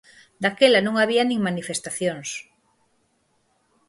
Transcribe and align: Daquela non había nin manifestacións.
Daquela 0.43 0.79
non 0.85 0.95
había 0.97 1.23
nin 1.25 1.39
manifestacións. 1.47 2.29